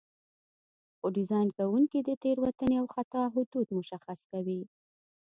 خو 0.97 1.05
ډیزاین 1.15 1.47
کوونکي 1.57 1.99
د 2.03 2.09
تېروتنې 2.23 2.75
او 2.81 2.85
خطا 2.95 3.21
حدود 3.33 3.67
مشخص 3.77 4.19
کوي. 4.31 4.61